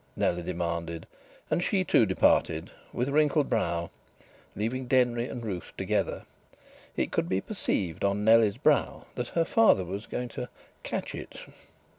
[0.15, 1.05] Nellie demanded,
[1.51, 3.91] and she, too, departed, with wrinkled brow,
[4.55, 6.25] leaving Denry and Ruth together.
[6.97, 10.49] It could be perceived on Nellie's brow that her father was going "to
[10.81, 11.35] catch it."